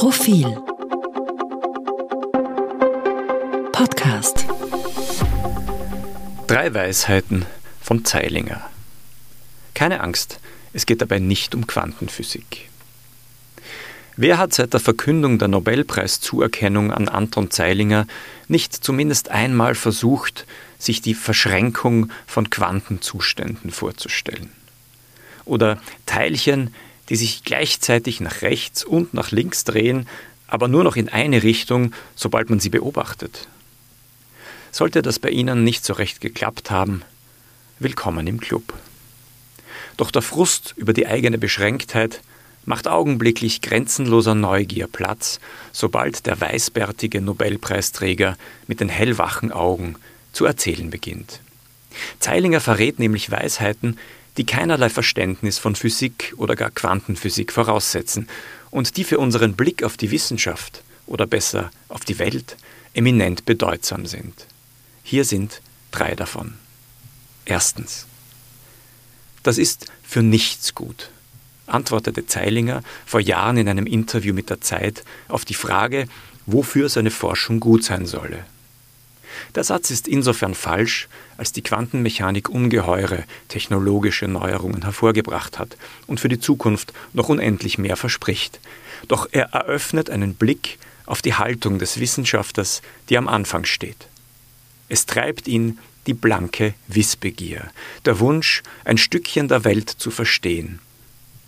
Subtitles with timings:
[0.00, 0.56] Profil
[3.70, 4.46] Podcast
[6.46, 7.44] Drei Weisheiten
[7.82, 8.62] von Zeilinger.
[9.74, 10.40] Keine Angst,
[10.72, 12.70] es geht dabei nicht um Quantenphysik.
[14.16, 18.06] Wer hat seit der Verkündung der Nobelpreiszuerkennung an Anton Zeilinger
[18.48, 20.46] nicht zumindest einmal versucht,
[20.78, 24.50] sich die Verschränkung von Quantenzuständen vorzustellen?
[25.44, 26.72] Oder Teilchen,
[27.10, 30.08] die sich gleichzeitig nach rechts und nach links drehen,
[30.46, 33.48] aber nur noch in eine Richtung, sobald man sie beobachtet.
[34.70, 37.02] Sollte das bei Ihnen nicht so recht geklappt haben,
[37.80, 38.72] willkommen im Club.
[39.96, 42.20] Doch der Frust über die eigene Beschränktheit
[42.64, 45.40] macht augenblicklich grenzenloser Neugier Platz,
[45.72, 48.36] sobald der weißbärtige Nobelpreisträger
[48.68, 49.96] mit den hellwachen Augen
[50.32, 51.40] zu erzählen beginnt.
[52.20, 53.98] Zeilinger verrät nämlich Weisheiten,
[54.36, 58.28] die keinerlei Verständnis von Physik oder gar Quantenphysik voraussetzen
[58.70, 62.56] und die für unseren Blick auf die Wissenschaft oder besser auf die Welt
[62.94, 64.46] eminent bedeutsam sind.
[65.02, 66.54] Hier sind drei davon.
[67.44, 68.06] Erstens.
[69.42, 71.10] Das ist für nichts gut
[71.70, 76.06] antwortete Zeilinger vor Jahren in einem Interview mit der Zeit auf die Frage,
[76.46, 78.44] wofür seine Forschung gut sein solle.
[79.54, 86.28] Der Satz ist insofern falsch, als die Quantenmechanik ungeheure technologische Neuerungen hervorgebracht hat und für
[86.28, 88.60] die Zukunft noch unendlich mehr verspricht.
[89.08, 94.08] Doch er eröffnet einen Blick auf die Haltung des Wissenschaftlers, die am Anfang steht.
[94.88, 97.70] Es treibt ihn die blanke Wissbegier,
[98.04, 100.80] der Wunsch, ein Stückchen der Welt zu verstehen,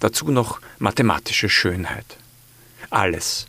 [0.00, 2.18] dazu noch mathematische Schönheit.
[2.90, 3.46] Alles.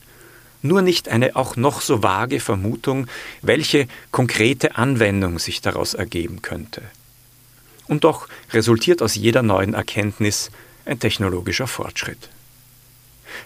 [0.63, 3.07] Nur nicht eine auch noch so vage Vermutung,
[3.41, 6.81] welche konkrete Anwendung sich daraus ergeben könnte.
[7.87, 10.49] Und doch resultiert aus jeder neuen Erkenntnis
[10.85, 12.29] ein technologischer Fortschritt.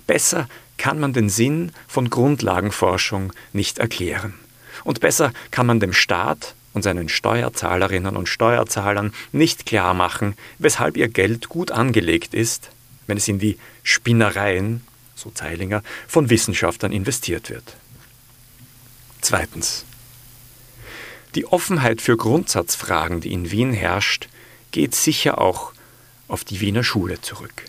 [0.06, 4.36] Besser kann man den Sinn von Grundlagenforschung nicht erklären.
[4.84, 10.98] Und besser kann man dem Staat und seinen Steuerzahlerinnen und Steuerzahlern nicht klar machen, weshalb
[10.98, 12.70] ihr Geld gut angelegt ist,
[13.08, 14.84] wenn es in die Spinnereien,
[15.18, 17.76] so Zeilinger, von Wissenschaftlern investiert wird.
[19.22, 19.84] Zweitens.
[21.36, 24.30] Die Offenheit für Grundsatzfragen, die in Wien herrscht,
[24.72, 25.74] geht sicher auch
[26.28, 27.66] auf die Wiener Schule zurück.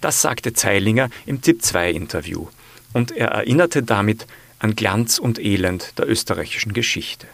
[0.00, 2.48] Das sagte Zeilinger im ZIP-2-Interview
[2.92, 4.26] und er erinnerte damit
[4.58, 7.26] an Glanz und Elend der österreichischen Geschichte.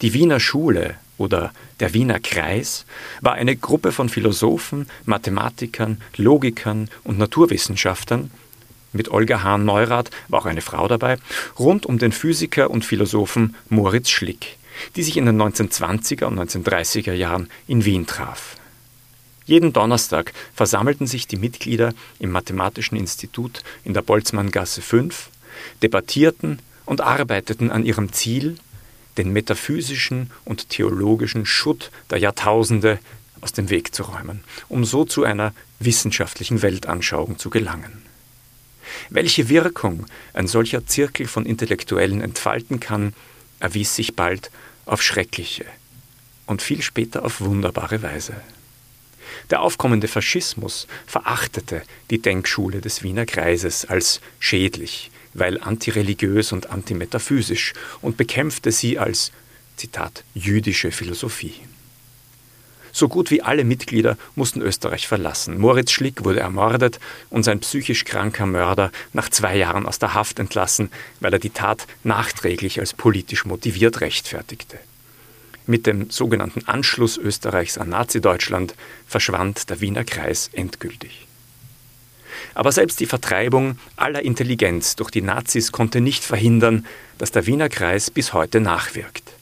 [0.00, 2.86] Die Wiener Schule oder der Wiener Kreis
[3.20, 8.30] war eine Gruppe von Philosophen, Mathematikern, Logikern und Naturwissenschaftlern,
[8.92, 11.18] mit Olga Hahn-Neurath war auch eine Frau dabei,
[11.58, 14.56] rund um den Physiker und Philosophen Moritz Schlick,
[14.96, 18.56] die sich in den 1920er und 1930er Jahren in Wien traf.
[19.44, 25.30] Jeden Donnerstag versammelten sich die Mitglieder im Mathematischen Institut in der Boltzmanngasse 5,
[25.82, 28.56] debattierten und arbeiteten an ihrem Ziel,
[29.18, 32.98] den metaphysischen und theologischen Schutt der Jahrtausende
[33.40, 38.02] aus dem Weg zu räumen, um so zu einer wissenschaftlichen Weltanschauung zu gelangen.
[39.10, 43.12] Welche Wirkung ein solcher Zirkel von Intellektuellen entfalten kann,
[43.60, 44.50] erwies sich bald
[44.86, 45.66] auf schreckliche
[46.46, 48.34] und viel später auf wunderbare Weise.
[49.50, 57.74] Der aufkommende Faschismus verachtete die Denkschule des Wiener Kreises als schädlich, weil antireligiös und antimetaphysisch
[58.02, 59.32] und bekämpfte sie als,
[59.76, 61.54] Zitat, jüdische Philosophie.
[62.92, 65.58] So gut wie alle Mitglieder mussten Österreich verlassen.
[65.58, 66.98] Moritz Schlick wurde ermordet
[67.30, 70.90] und sein psychisch kranker Mörder nach zwei Jahren aus der Haft entlassen,
[71.20, 74.78] weil er die Tat nachträglich als politisch motiviert rechtfertigte.
[75.66, 78.74] Mit dem sogenannten Anschluss Österreichs an Nazi-Deutschland
[79.06, 81.27] verschwand der Wiener Kreis endgültig.
[82.54, 86.86] Aber selbst die Vertreibung aller Intelligenz durch die Nazis konnte nicht verhindern,
[87.18, 89.32] dass der Wiener Kreis bis heute nachwirkt.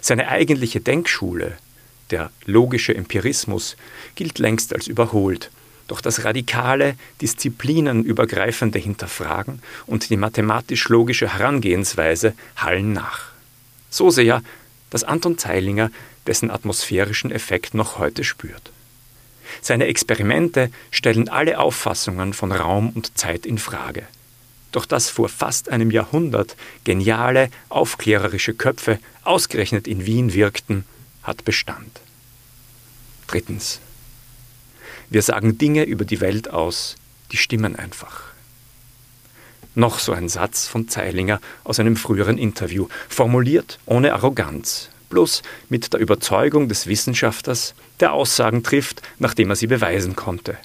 [0.00, 1.56] Seine eigentliche Denkschule,
[2.10, 3.76] der logische Empirismus,
[4.14, 5.50] gilt längst als überholt,
[5.88, 13.32] doch das radikale, disziplinenübergreifende Hinterfragen und die mathematisch-logische Herangehensweise hallen nach.
[13.90, 14.42] So sehr,
[14.90, 15.90] dass Anton Zeilinger
[16.26, 18.70] dessen atmosphärischen Effekt noch heute spürt.
[19.60, 24.06] Seine Experimente stellen alle Auffassungen von Raum und Zeit in Frage.
[24.72, 30.84] Doch dass vor fast einem Jahrhundert geniale, aufklärerische Köpfe ausgerechnet in Wien wirkten,
[31.22, 32.00] hat Bestand.
[33.26, 33.80] Drittens.
[35.10, 36.96] Wir sagen Dinge über die Welt aus,
[37.30, 38.34] die stimmen einfach.
[39.76, 45.92] Noch so ein Satz von Zeilinger aus einem früheren Interview, formuliert ohne Arroganz, bloß mit
[45.92, 50.58] der Überzeugung des Wissenschaftlers, der Aussagen trifft, nachdem er sie beweisen konnte.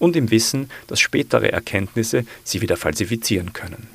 [0.00, 3.88] und im Wissen, dass spätere Erkenntnisse sie wieder falsifizieren können.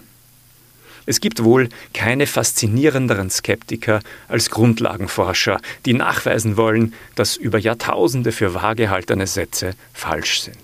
[1.06, 8.54] Es gibt wohl keine faszinierenderen Skeptiker als Grundlagenforscher, die nachweisen wollen, dass über Jahrtausende für
[8.54, 10.58] wahr gehaltene Sätze falsch sind.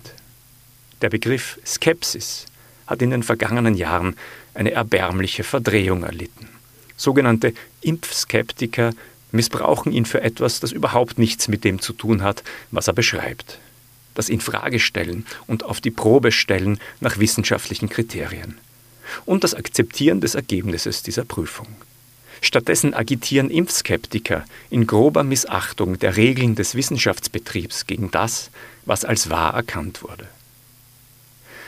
[1.01, 2.45] Der Begriff Skepsis
[2.87, 4.15] hat in den vergangenen Jahren
[4.53, 6.49] eine erbärmliche Verdrehung erlitten.
[6.97, 8.91] Sogenannte Impfskeptiker
[9.31, 13.59] missbrauchen ihn für etwas, das überhaupt nichts mit dem zu tun hat, was er beschreibt.
[14.15, 18.57] Das Infragestellen und auf die Probe stellen nach wissenschaftlichen Kriterien
[19.25, 21.67] und das Akzeptieren des Ergebnisses dieser Prüfung.
[22.41, 28.49] Stattdessen agitieren Impfskeptiker in grober Missachtung der Regeln des Wissenschaftsbetriebs gegen das,
[28.85, 30.27] was als wahr erkannt wurde.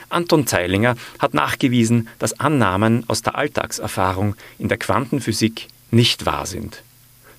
[0.10, 6.84] Anton Zeilinger hat nachgewiesen, dass Annahmen aus der Alltagserfahrung in der Quantenphysik nicht wahr sind.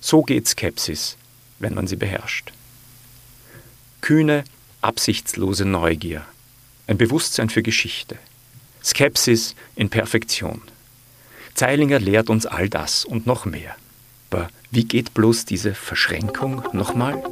[0.05, 1.15] So geht Skepsis,
[1.59, 2.51] wenn man sie beherrscht.
[4.01, 4.43] Kühne,
[4.81, 6.25] absichtslose Neugier,
[6.87, 8.17] ein Bewusstsein für Geschichte,
[8.83, 10.61] Skepsis in Perfektion.
[11.53, 13.77] Zeilinger lehrt uns all das und noch mehr.
[14.29, 17.23] Aber wie geht bloß diese Verschränkung nochmal?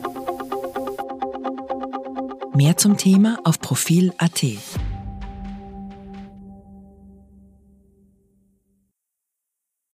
[2.56, 4.46] Mehr zum Thema auf Profil.at.